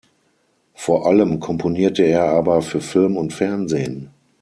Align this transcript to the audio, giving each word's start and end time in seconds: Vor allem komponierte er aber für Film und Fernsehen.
Vor 0.73 1.05
allem 1.05 1.39
komponierte 1.39 2.01
er 2.05 2.23
aber 2.31 2.63
für 2.63 2.81
Film 2.81 3.17
und 3.17 3.33
Fernsehen. 3.33 4.09